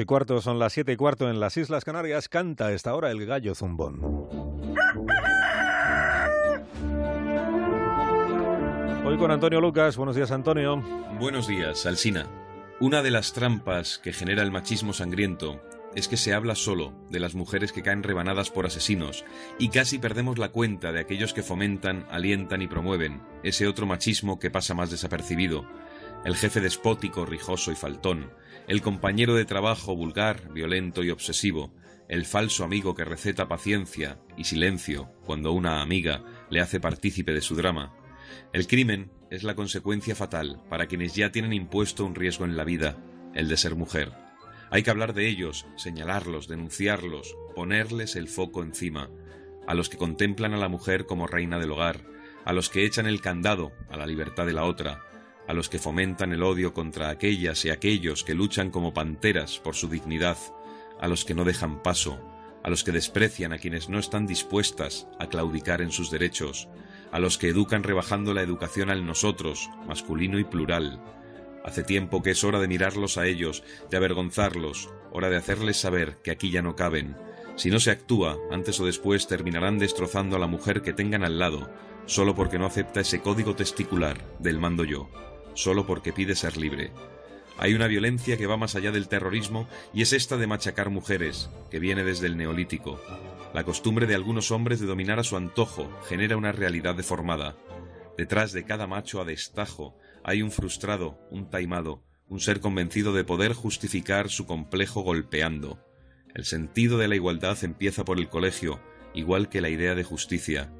[0.00, 2.30] y cuarto son las siete y cuarto en las Islas Canarias.
[2.30, 4.00] Canta a esta hora el gallo zumbón.
[9.04, 9.98] Hoy con Antonio Lucas.
[9.98, 10.82] Buenos días, Antonio.
[11.20, 12.26] Buenos días, Alsina.
[12.80, 15.60] Una de las trampas que genera el machismo sangriento
[15.94, 19.26] es que se habla solo de las mujeres que caen rebanadas por asesinos
[19.58, 24.38] y casi perdemos la cuenta de aquellos que fomentan, alientan y promueven ese otro machismo
[24.38, 25.66] que pasa más desapercibido.
[26.24, 28.30] El jefe despótico, rijoso y faltón,
[28.68, 31.74] el compañero de trabajo vulgar, violento y obsesivo,
[32.08, 37.40] el falso amigo que receta paciencia y silencio cuando una amiga le hace partícipe de
[37.40, 37.96] su drama.
[38.52, 42.64] El crimen es la consecuencia fatal para quienes ya tienen impuesto un riesgo en la
[42.64, 42.98] vida,
[43.34, 44.12] el de ser mujer.
[44.70, 49.10] Hay que hablar de ellos, señalarlos, denunciarlos, ponerles el foco encima,
[49.66, 52.04] a los que contemplan a la mujer como reina del hogar,
[52.44, 55.02] a los que echan el candado a la libertad de la otra,
[55.52, 59.74] a los que fomentan el odio contra aquellas y aquellos que luchan como panteras por
[59.74, 60.38] su dignidad,
[60.98, 62.18] a los que no dejan paso,
[62.62, 66.70] a los que desprecian a quienes no están dispuestas a claudicar en sus derechos,
[67.10, 71.02] a los que educan rebajando la educación al nosotros, masculino y plural.
[71.66, 76.16] Hace tiempo que es hora de mirarlos a ellos, de avergonzarlos, hora de hacerles saber
[76.24, 77.14] que aquí ya no caben.
[77.56, 81.38] Si no se actúa, antes o después terminarán destrozando a la mujer que tengan al
[81.38, 81.70] lado,
[82.06, 85.10] solo porque no acepta ese código testicular del mando yo
[85.54, 86.92] solo porque pide ser libre.
[87.58, 91.50] Hay una violencia que va más allá del terrorismo y es esta de machacar mujeres,
[91.70, 93.00] que viene desde el neolítico.
[93.54, 97.56] La costumbre de algunos hombres de dominar a su antojo genera una realidad deformada.
[98.16, 103.24] Detrás de cada macho a destajo hay un frustrado, un taimado, un ser convencido de
[103.24, 105.78] poder justificar su complejo golpeando.
[106.34, 108.80] El sentido de la igualdad empieza por el colegio,
[109.14, 110.72] igual que la idea de justicia.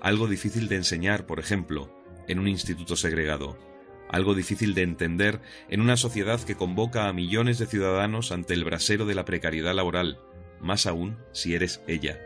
[0.00, 1.90] Algo difícil de enseñar, por ejemplo,
[2.28, 3.67] en un instituto segregado
[4.08, 8.64] algo difícil de entender en una sociedad que convoca a millones de ciudadanos ante el
[8.64, 10.18] brasero de la precariedad laboral,
[10.60, 12.20] más aún si eres ella.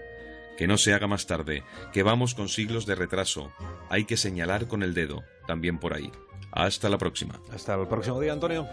[0.57, 3.53] Que no se haga más tarde, que vamos con siglos de retraso.
[3.89, 6.11] Hay que señalar con el dedo, también por ahí.
[6.53, 7.41] Hasta la próxima.
[7.53, 8.69] Hasta el próximo día, Antonio.